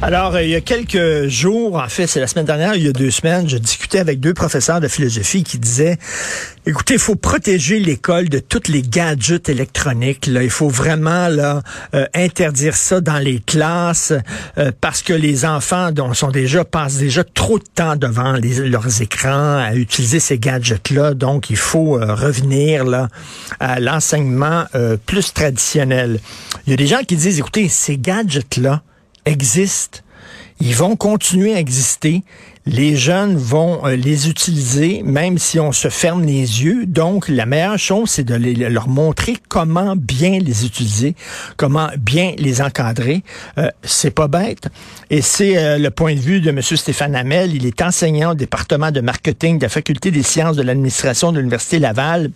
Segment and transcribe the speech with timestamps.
[0.00, 2.88] Alors, euh, il y a quelques jours, en fait, c'est la semaine dernière, il y
[2.88, 5.98] a deux semaines, je discutais avec deux professeurs de philosophie qui disaient,
[6.66, 10.28] écoutez, il faut protéger l'école de tous les gadgets électroniques.
[10.28, 10.44] Là.
[10.44, 11.62] Il faut vraiment là
[11.94, 14.12] euh, interdire ça dans les classes
[14.56, 19.02] euh, parce que les enfants dont sont déjà passent déjà trop de temps devant leurs
[19.02, 21.14] écrans à utiliser ces gadgets-là.
[21.14, 23.08] Donc, il faut revenir là
[23.58, 24.64] à l'enseignement
[25.06, 26.20] plus traditionnel.
[26.66, 28.82] Il y a des gens qui disent, écoutez, ces gadgets-là
[29.28, 30.00] existent.
[30.60, 32.22] Ils vont continuer à exister.
[32.66, 36.84] Les jeunes vont euh, les utiliser, même si on se ferme les yeux.
[36.84, 41.14] Donc, la meilleure chose, c'est de les- leur montrer comment bien les utiliser,
[41.56, 43.22] comment bien les encadrer.
[43.56, 44.68] Euh, c'est pas bête.
[45.08, 46.60] Et c'est euh, le point de vue de M.
[46.60, 47.54] Stéphane Hamel.
[47.54, 51.38] Il est enseignant au département de marketing de la Faculté des sciences de l'administration de
[51.38, 52.32] l'Université Laval.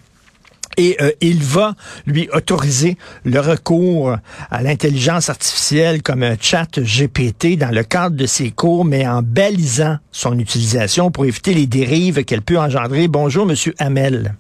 [0.77, 1.75] Et euh, il va
[2.07, 4.17] lui autoriser le recours
[4.51, 9.23] à l'intelligence artificielle comme un chat GPT dans le cadre de ses cours, mais en
[9.23, 13.09] balisant son utilisation pour éviter les dérives qu'elle peut engendrer.
[13.09, 14.35] Bonjour, Monsieur Hamel.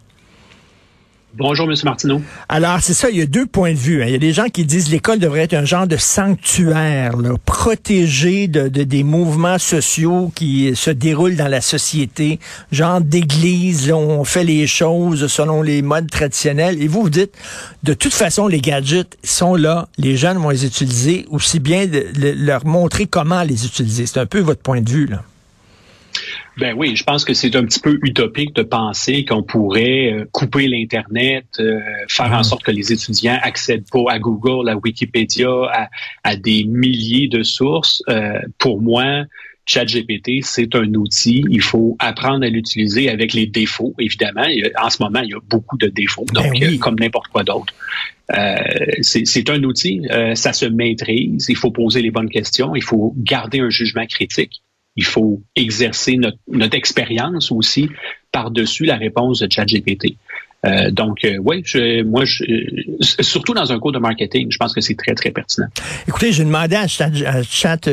[1.34, 1.75] Bonjour, M.
[1.84, 2.20] Martineau.
[2.50, 4.02] Alors, c'est ça, il y a deux points de vue.
[4.02, 4.06] hein.
[4.06, 7.30] Il y a des gens qui disent l'école devrait être un genre de sanctuaire, là,
[7.47, 12.39] protégé de, de- des mouvements sociaux qui se déroulent dans la société,
[12.70, 16.83] genre d'église, on fait les choses selon les modes traditionnels.
[16.83, 17.33] Et vous, vous dites,
[17.83, 22.05] de toute façon, les gadgets sont là, les jeunes vont les utiliser, aussi bien de
[22.36, 24.05] leur montrer comment les utiliser.
[24.05, 25.22] C'est un peu votre point de vue, là.
[26.58, 30.25] Ben oui, je pense que c'est un petit peu utopique de penser qu'on pourrait euh,
[30.33, 35.48] couper l'Internet, euh, faire en sorte que les étudiants accèdent pas à Google, à Wikipédia,
[35.73, 35.89] à,
[36.25, 38.03] à des milliers de sources.
[38.11, 39.25] Euh, pour moi,
[39.64, 41.45] ChatGPT, c'est un outil.
[41.48, 44.47] Il faut apprendre à l'utiliser avec les défauts, évidemment.
[44.83, 46.64] En ce moment, il y a beaucoup de défauts, Ben donc oui.
[46.64, 47.73] euh, comme n'importe quoi d'autre.
[48.36, 48.56] Euh,
[49.00, 51.46] c'est c'est un outil, euh, ça se maîtrise.
[51.48, 52.74] Il faut poser les bonnes questions.
[52.74, 54.62] Il faut garder un jugement critique.
[54.97, 57.89] Il faut exercer notre, expérience aussi
[58.30, 60.17] par-dessus la réponse de ChatGPT.
[60.64, 61.64] Euh, donc, euh, oui,
[62.05, 62.67] moi, euh,
[63.01, 65.67] surtout dans un cours de marketing, je pense que c'est très, très pertinent.
[66.07, 67.89] Écoutez, j'ai demandé à Chat,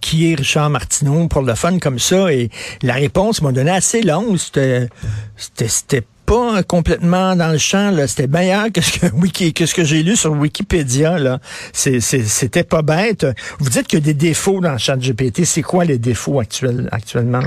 [0.00, 2.50] qui est Richard Martineau pour le fun comme ça et
[2.82, 4.36] la réponse m'a donné assez longue.
[4.36, 7.92] C'était pas complètement dans le champ.
[8.06, 11.40] C'était meilleur que ce que, que ce que j'ai lu sur Wikipédia.
[11.72, 13.26] C'était pas bête.
[13.58, 15.44] Vous dites qu'il y a des défauts dans Chat GPT.
[15.44, 17.40] C'est quoi les défauts actuellement?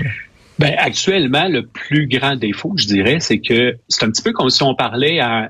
[0.59, 4.49] Ben, actuellement, le plus grand défaut, je dirais, c'est que c'est un petit peu comme
[4.49, 5.49] si on parlait à,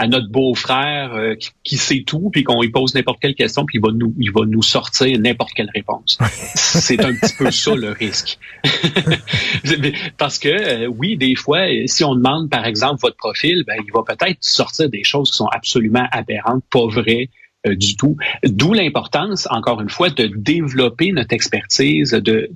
[0.00, 3.66] à notre beau-frère euh, qui, qui sait tout, puis qu'on lui pose n'importe quelle question,
[3.66, 6.16] puis il va nous, il va nous sortir n'importe quelle réponse.
[6.54, 8.38] c'est un petit peu ça le risque.
[10.16, 13.92] Parce que euh, oui, des fois, si on demande par exemple votre profil, ben, il
[13.92, 17.28] va peut-être sortir des choses qui sont absolument aberrantes, pas vraies,
[17.66, 18.16] euh, du tout.
[18.42, 22.50] D'où l'importance, encore une fois, de développer notre expertise, de,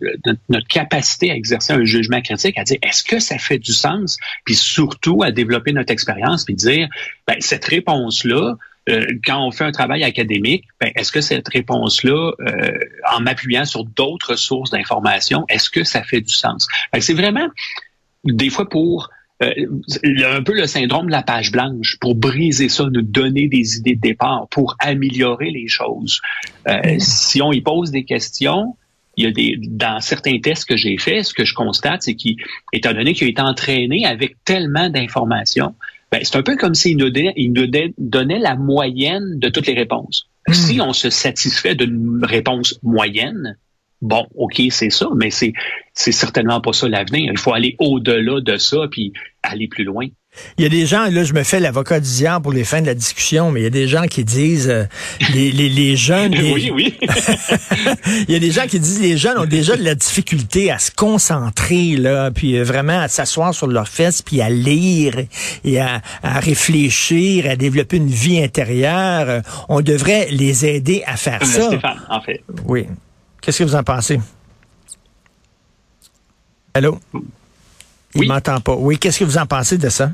[0.48, 4.16] notre capacité à exercer un jugement critique, à dire est-ce que ça fait du sens,
[4.46, 6.88] puis surtout à développer notre expérience, puis dire
[7.26, 8.56] ben, cette réponse-là,
[8.88, 12.78] euh, quand on fait un travail académique, ben, est-ce que cette réponse-là, euh,
[13.12, 16.66] en m'appuyant sur d'autres sources d'information, est-ce que ça fait du sens?
[17.00, 17.48] C'est vraiment
[18.24, 19.10] des fois pour
[19.42, 19.50] euh,
[20.26, 23.96] un peu le syndrome de la page blanche, pour briser ça, nous donner des idées
[23.96, 26.20] de départ, pour améliorer les choses.
[26.68, 28.76] Euh, si on y pose des questions,
[29.16, 32.14] il y a des dans certains tests que j'ai faits, ce que je constate, c'est
[32.14, 35.74] qu'étant donné qu'il a été entraîné avec tellement d'informations,
[36.10, 39.48] ben, c'est un peu comme s'il nous, donnait, il nous donnait- donnait la moyenne de
[39.48, 40.28] toutes les réponses.
[40.52, 43.56] Si on se satisfait d'une réponse moyenne,
[44.02, 45.52] bon, OK, c'est ça, mais c'est
[45.92, 47.30] c'est certainement pas ça l'avenir.
[47.32, 49.12] Il faut aller au-delà de ça puis
[49.42, 50.06] aller plus loin.
[50.58, 52.80] Il y a des gens, là, je me fais l'avocat du diable pour les fins
[52.82, 54.82] de la discussion, mais il y a des gens qui disent, euh,
[55.32, 56.32] les, les, les jeunes...
[56.32, 56.98] les- oui, oui.
[58.28, 60.80] il y a des gens qui disent les jeunes ont déjà de la difficulté à
[60.80, 65.14] se concentrer, là, puis euh, vraiment à s'asseoir sur leurs fesses, puis à lire
[65.64, 69.28] et à, à réfléchir, à développer une vie intérieure.
[69.28, 71.68] Euh, On devrait les aider à faire ça.
[71.68, 72.42] Stéphane, en fait.
[72.66, 72.86] Oui.
[73.44, 74.18] Qu'est-ce que vous en pensez?
[76.72, 76.98] Allô?
[77.12, 78.26] Il Oui.
[78.26, 78.74] m'entend pas.
[78.74, 80.10] Oui, qu'est-ce que vous en pensez de ça?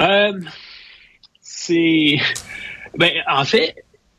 [0.00, 0.40] Euh,
[1.42, 2.16] c'est
[2.96, 3.74] ben en fait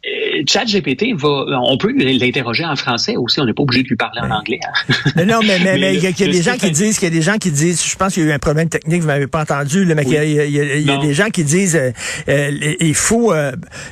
[0.05, 3.39] euh, ChatGPT va, on peut l'interroger en français aussi.
[3.39, 4.59] On n'est pas obligé de lui parler en anglais.
[4.65, 5.25] Hein.
[5.25, 7.37] non, mais mais, il y a, des gens qui disent, qu'il y a des gens
[7.37, 9.85] qui disent, je pense qu'il y a eu un problème technique, vous m'avez pas entendu,
[9.85, 11.79] mais il y a, des gens qui disent,
[12.27, 13.33] il faut,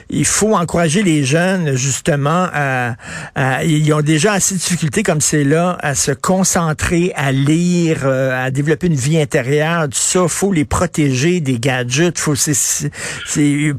[0.09, 2.95] il faut encourager les jeunes justement à,
[3.63, 8.51] ils ont déjà assez de difficultés comme c'est là à se concentrer, à lire, à
[8.51, 9.85] développer une vie intérieure.
[9.85, 12.17] Tout ça, faut les protéger des gadgets.
[12.17, 12.91] Faut c'est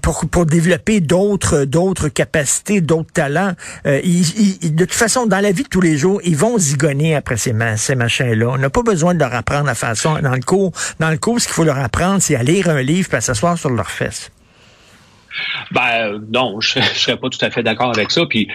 [0.01, 3.53] pour pour développer d'autres d'autres capacités, d'autres talents.
[3.87, 7.37] Euh, de toute façon, dans la vie de tous les jours, ils vont zigonner après
[7.37, 8.49] ces, machins-là.
[8.49, 10.21] On n'a pas besoin de leur apprendre faire ça.
[10.21, 12.83] Dans le cours, dans le cours, ce qu'il faut leur apprendre, c'est à lire un
[12.83, 14.31] livre et à s'asseoir sur leurs fesses.
[15.71, 18.27] Ben non, je, ne serais pas tout à fait d'accord avec ça.
[18.27, 18.49] Puis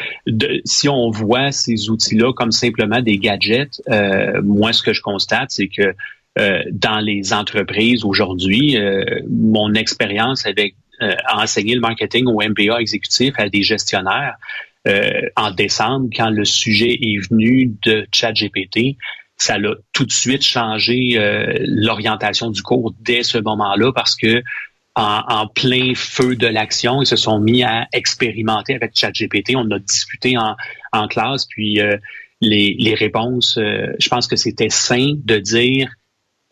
[0.66, 5.50] si on voit ces outils-là comme simplement des gadgets, euh, moi ce que je constate,
[5.50, 5.96] c'est que
[6.40, 8.78] euh, dans les entreprises aujourd'hui,
[9.28, 14.36] mon expérience avec euh, a enseigné le marketing au MBA exécutif à des gestionnaires
[14.88, 18.98] euh, en décembre quand le sujet est venu de ChatGPT.
[19.36, 24.42] Ça a tout de suite changé euh, l'orientation du cours dès ce moment-là parce que
[24.96, 29.56] en, plein feu de l'action, ils se sont mis à expérimenter avec ChatGPT.
[29.56, 30.56] On a discuté en,
[30.92, 31.80] en classe, puis
[32.42, 35.92] les, les, réponses, je pense que c'était sain de dire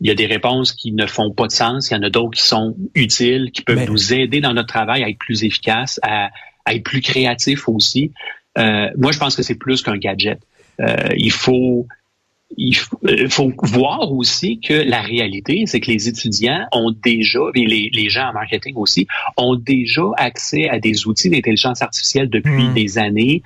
[0.00, 2.10] il y a des réponses qui ne font pas de sens, il y en a
[2.10, 5.98] d'autres qui sont utiles, qui peuvent nous aider dans notre travail à être plus efficace,
[6.02, 6.30] à,
[6.68, 8.12] être plus créatif aussi.
[8.58, 10.40] Euh, moi, je pense que c'est plus qu'un gadget.
[10.80, 11.86] Euh, il faut
[12.56, 17.66] il euh, faut, voir aussi que la réalité, c'est que les étudiants ont déjà, et
[17.66, 19.06] les, les, gens en marketing aussi,
[19.36, 22.74] ont déjà accès à des outils d'intelligence artificielle depuis hmm.
[22.74, 23.42] des années.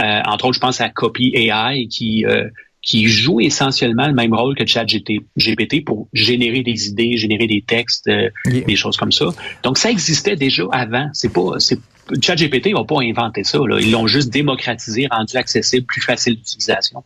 [0.00, 2.48] Euh, entre autres, je pense à Copy AI qui euh,
[2.84, 8.08] qui joue essentiellement le même rôle que ChatGPT pour générer des idées, générer des textes,
[8.08, 9.26] euh, des choses comme ça.
[9.62, 11.08] Donc ça existait déjà avant.
[11.12, 11.78] C'est pas, c'est
[12.20, 13.58] ChatGPT n'a pas inventé ça.
[13.58, 13.78] Là.
[13.80, 17.02] Ils l'ont juste démocratisé, rendu accessible, plus facile d'utilisation.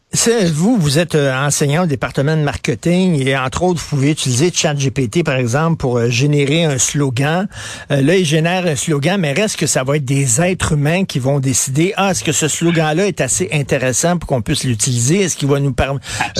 [0.53, 4.51] Vous, vous êtes euh, enseignant au département de marketing et entre autres, vous pouvez utiliser
[4.53, 7.49] ChatGPT, par exemple, pour euh, générer un slogan.
[7.91, 11.05] Euh, là, il génère un slogan, mais reste que ça va être des êtres humains
[11.05, 15.21] qui vont décider, ah, est-ce que ce slogan-là est assez intéressant pour qu'on puisse l'utiliser?
[15.23, 15.75] Est-ce qu'il va nous,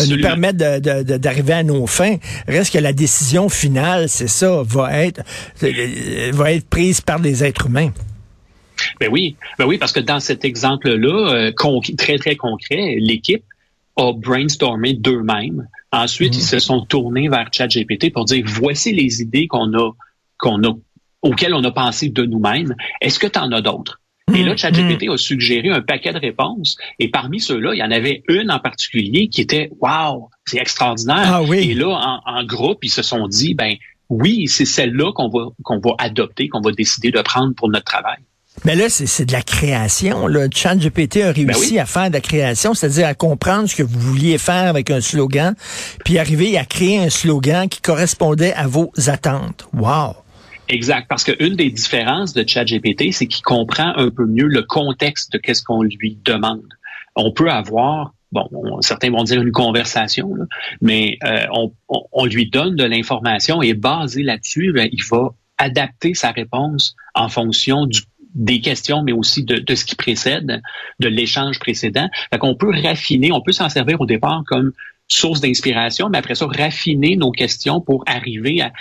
[0.09, 2.17] nous permettre d'arriver à nos fins?
[2.47, 5.23] Reste que la décision finale, c'est ça, va être,
[6.33, 7.91] va être prise par des êtres humains.
[9.01, 11.53] Ben oui, ben oui, parce que dans cet exemple-là, euh,
[11.97, 13.45] très très concret, l'équipe
[13.97, 15.69] a brainstormé d'eux-mêmes.
[15.93, 16.47] Ensuite, ils mm.
[16.47, 19.91] se sont tournés vers ChatGPT pour dire voici les idées qu'on a,
[20.39, 20.75] qu'on a,
[21.23, 22.75] auxquelles on a pensé de nous-mêmes.
[23.01, 24.01] Est-ce que tu en as d'autres?
[24.35, 24.59] Et là, mm.
[24.59, 26.77] ChatGPT a suggéré un paquet de réponses.
[26.99, 31.35] Et parmi ceux-là, il y en avait une en particulier qui était Wow, c'est extraordinaire.
[31.35, 31.71] Ah oui.
[31.71, 33.75] Et là, en, en, groupe, ils se sont dit, ben
[34.11, 37.85] oui, c'est celle-là qu'on va qu'on va adopter, qu'on va décider de prendre pour notre
[37.85, 38.19] travail.
[38.65, 40.27] Mais là, c'est de la création.
[40.27, 43.83] Le ChatGPT a réussi ben à faire de la création, c'est-à-dire à comprendre ce que
[43.83, 45.55] vous vouliez faire avec un slogan,
[46.05, 49.69] puis arriver à créer un slogan qui correspondait à vos attentes.
[49.73, 50.17] Wow!
[50.69, 55.33] Exact, parce qu'une des différences de ChatGPT, c'est qu'il comprend un peu mieux le contexte
[55.33, 56.69] de qu'est-ce qu'on lui demande.
[57.17, 58.47] On peut avoir bon,
[58.83, 60.31] certains vont dire une conversation,
[60.83, 61.73] mais euh, on,
[62.13, 67.29] on, lui donne de l'information et basé là-dessus, ben, il va adapter sa réponse en
[67.29, 68.03] fonction du
[68.39, 70.63] des questions, mais aussi de, ce qui précède,
[71.01, 72.09] de l'échange précédent.
[72.33, 74.73] Fait qu'on peut raffiner, on peut s'en servir au départ comme
[75.09, 78.73] source d'inspiration, mais après ça, raffiner nos questions pour arriver à,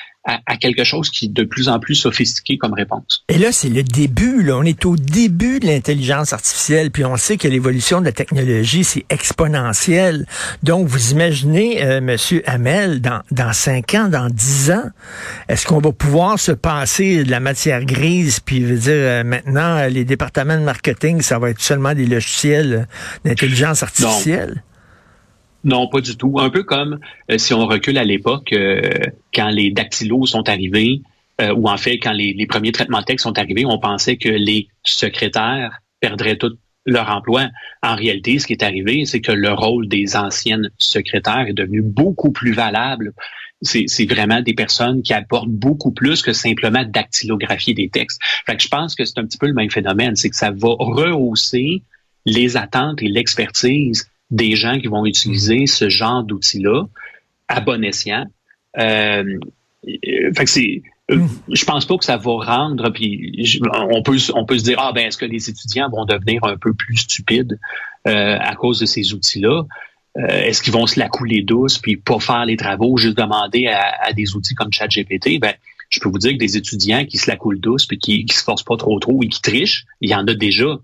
[0.46, 3.24] à, quelque chose qui est de plus en plus sophistiqué comme réponse.
[3.30, 4.44] Et là, c'est le début.
[4.44, 4.58] Là.
[4.58, 8.84] On est au début de l'intelligence artificielle, puis on sait que l'évolution de la technologie,
[8.84, 10.26] c'est exponentiel.
[10.64, 14.90] Donc, vous imaginez, euh, Monsieur Hamel, dans, dans 5 ans, dans 10 ans,
[15.48, 19.88] est-ce qu'on va pouvoir se passer de la matière grise, puis veut dire, euh, maintenant,
[19.88, 22.88] les départements de marketing, ça va être seulement des logiciels
[23.24, 24.56] d'intelligence artificielle?
[24.56, 24.62] Non,
[25.92, 26.40] pas du tout.
[26.40, 27.00] Un peu comme
[27.31, 28.81] euh, si on recule à l'époque, euh,
[29.33, 31.02] quand les dactylos sont arrivés,
[31.42, 34.30] euh, ou en fait, quand les, premiers traitements de texte sont arrivés, on pensait que
[34.30, 37.50] les secrétaires perdraient tout leur emploi.
[37.83, 41.81] En réalité, ce qui est arrivé, c'est que le rôle des anciennes secrétaires est devenu
[41.81, 43.14] beaucoup plus valable.
[43.62, 48.21] C'est vraiment des personnes qui apportent beaucoup plus que simplement dactylographier des textes.
[48.45, 50.52] Fait que je pense que c'est un petit peu le même phénomène, c'est que ça
[50.52, 51.81] va rehausser
[52.26, 56.84] les attentes et l'expertise des gens qui vont utiliser ce genre d'outils-là
[57.48, 58.26] à bon escient.
[58.78, 59.40] Euh,
[59.84, 62.90] fait que c'est, je pense pas que ça va rendre.
[62.92, 66.44] Puis on peut on peut se dire ah ben est-ce que les étudiants vont devenir
[66.44, 67.57] un peu plus stupides
[68.07, 69.64] euh, à cause de ces outils-là?
[70.18, 73.68] Euh, Est-ce qu'ils vont se la couler douce puis pas faire les travaux, juste demander
[73.68, 75.40] à, à des outils comme ChatGPT?
[75.40, 75.54] Ben
[75.90, 78.36] je peux vous dire que des étudiants qui se la coulent douce puis qui, qui
[78.36, 80.78] se forcent pas trop trop et qui trichent, il y en a déjà.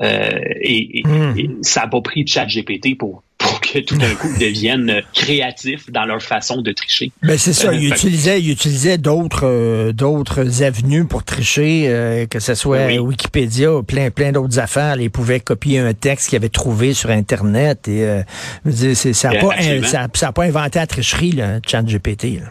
[0.00, 4.28] Et, et, ça n'a pas pris de chat GPT pour pour que tout d'un coup
[4.34, 7.10] ils deviennent créatifs dans leur façon de tricher.
[7.22, 12.98] Ben c'est ça, ils utilisaient, ils utilisaient d'autres d'autres avenues pour tricher, que ce soit
[12.98, 15.00] Wikipédia ou plein plein d'autres affaires.
[15.00, 18.22] Ils pouvaient copier un texte qu'ils avaient trouvé sur internet et
[18.70, 22.42] ça n'a pas ça, pas inventé la tricherie le chat GPT.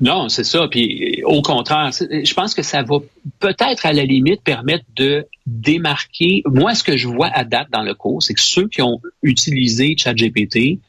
[0.00, 0.66] Non, c'est ça.
[0.70, 2.96] Puis au contraire, je pense que ça va
[3.40, 6.42] peut-être à la limite permettre de démarquer.
[6.46, 9.00] Moi, ce que je vois à date dans le cours, c'est que ceux qui ont
[9.22, 10.80] utilisé ChatGPT,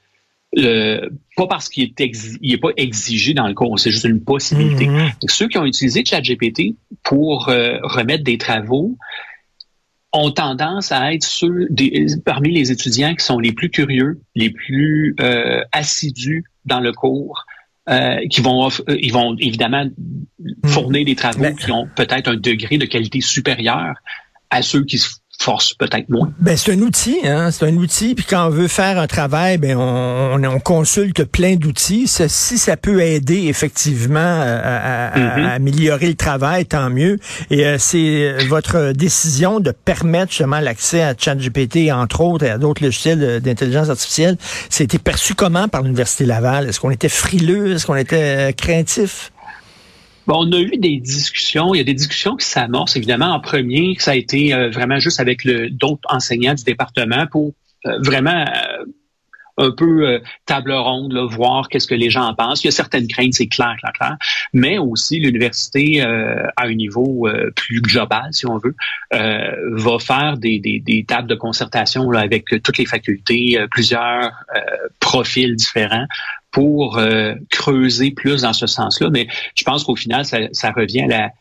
[0.53, 4.87] le, pas parce qu'il est, pas exigé dans le cours, c'est juste une possibilité.
[4.87, 5.29] Mm-hmm.
[5.29, 8.97] Ceux qui ont utilisé ChatGPT pour euh, remettre des travaux
[10.13, 14.49] ont tendance à être ceux des, parmi les étudiants qui sont les plus curieux, les
[14.49, 17.45] plus euh, assidus dans le cours,
[17.89, 20.67] euh, qui vont euh, ils vont évidemment hmm.
[20.67, 23.95] fournir des travaux qui ont peut-être un degré de qualité supérieur
[24.49, 25.09] à ceux qui se
[25.39, 26.31] force peut-être moins.
[26.39, 28.15] Ben c'est un outil, hein, c'est un outil.
[28.15, 32.07] Puis quand on veut faire un travail, ben on, on, consulte plein d'outils.
[32.07, 35.49] Si ça peut aider effectivement à, mm-hmm.
[35.55, 37.19] améliorer le travail, tant mieux.
[37.49, 42.57] Et euh, c'est votre décision de permettre justement l'accès à ChatGPT, entre autres, et à
[42.57, 44.37] d'autres logiciels d'intelligence artificielle.
[44.69, 46.69] C'était perçu comment par l'université Laval?
[46.69, 47.73] Est-ce qu'on était frileux?
[47.73, 49.31] Est-ce qu'on était euh, craintif?
[50.27, 51.75] Bon, on a eu des discussions.
[51.75, 52.95] Il y a des discussions qui s'amorcent.
[52.95, 57.53] Évidemment, en premier, ça a été euh, vraiment juste avec d'autres enseignants du département pour
[57.85, 58.85] euh, vraiment euh,
[59.57, 62.63] un peu table ronde, voir qu'est-ce que les gens en pensent.
[62.63, 64.17] Il y a certaines craintes, c'est clair, clair, clair.
[64.51, 68.75] Mais aussi, l'université, à un niveau plus global, si on veut,
[69.11, 74.29] va faire des, des, tables de concertation avec toutes les facultés, plusieurs
[74.99, 76.07] profils différents
[76.55, 79.09] pour euh, creuser plus dans ce sens-là.
[79.09, 81.31] Mais je pense qu'au final, ça, ça, revient à la,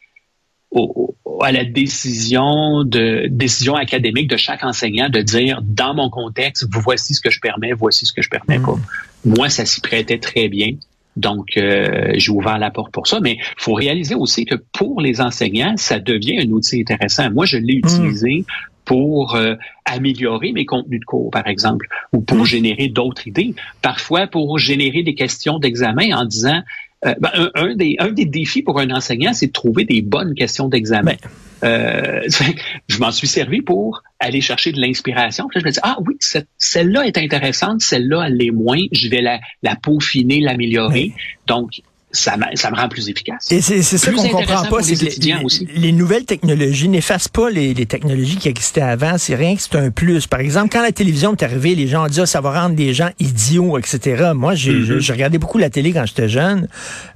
[1.41, 7.15] à la décision de décision académique de chaque enseignant de dire dans mon contexte, voici
[7.15, 8.73] ce que je permets, voici ce que je permets pas.
[8.73, 9.35] Hmm.
[9.37, 10.73] Moi, ça s'y prêtait très bien.
[11.15, 13.21] Donc, euh, j'ai ouvert la porte pour ça.
[13.21, 17.31] Mais il faut réaliser aussi que pour les enseignants, ça devient un outil intéressant.
[17.31, 17.87] Moi, je l'ai hmm.
[17.87, 18.45] utilisé
[18.85, 22.47] pour euh, améliorer mes contenus de cours, par exemple, ou pour mmh.
[22.47, 23.55] générer d'autres idées.
[23.83, 26.63] Parfois, pour générer des questions d'examen en disant,
[27.07, 30.35] euh, ben, un, des, un des défis pour un enseignant, c'est de trouver des bonnes
[30.35, 31.17] questions d'examen.
[31.63, 32.21] Euh,
[32.89, 35.49] je m'en suis servi pour aller chercher de l'inspiration.
[35.55, 36.17] je me dis, ah oui,
[36.57, 38.81] celle-là est intéressante, celle-là, elle l'est moins.
[38.93, 41.13] Je vais la, la peaufiner, l'améliorer.
[41.47, 41.83] Donc,
[42.15, 43.51] ça, ça me rend plus efficace.
[43.51, 47.75] Et c'est ça qu'on comprend pas, c'est que les, les, nouvelles technologies n'effacent pas les,
[47.75, 49.19] les, technologies qui existaient avant.
[49.19, 50.27] C'est rien que c'est un plus.
[50.27, 52.77] Par exemple, quand la télévision est arrivée, les gens ont dit ah, ça va rendre
[52.77, 54.31] des gens idiots, etc.
[54.35, 55.13] Moi, j'ai mm-hmm.
[55.13, 56.69] regardé beaucoup la télé quand j'étais jeune.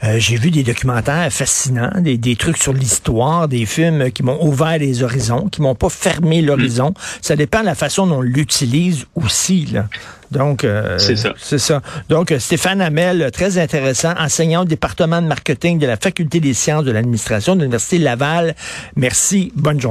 [0.04, 4.44] Euh, j'ai vu des documentaires fascinants, des, des trucs sur l'histoire, des films qui m'ont
[4.44, 6.90] ouvert les horizons, qui m'ont pas fermé l'horizon.
[6.90, 6.94] Mm.
[7.22, 9.66] Ça dépend de la façon dont on l'utilise aussi.
[9.66, 9.88] Là.
[10.30, 11.82] Donc, euh, c'est ça.
[12.08, 16.84] Donc, Stéphane Hamel, très intéressant, enseignant au département de marketing de la Faculté des sciences
[16.84, 18.54] de l'administration de l'Université Laval.
[18.96, 19.52] Merci.
[19.54, 19.86] Bonne journée.